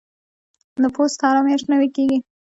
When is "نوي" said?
1.71-1.89